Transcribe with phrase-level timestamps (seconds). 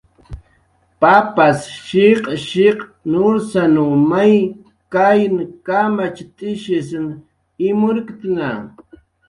[1.01, 4.33] Papas shiq'shiq' nursanw may
[4.93, 5.33] kayn
[5.65, 7.05] kamacht'isn
[7.67, 8.49] imurktna.